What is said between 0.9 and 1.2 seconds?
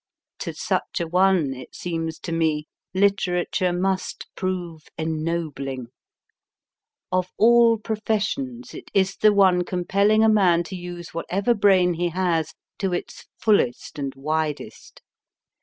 a